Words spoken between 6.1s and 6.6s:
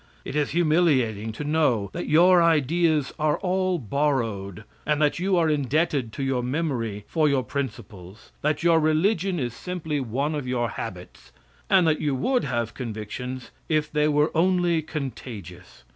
to your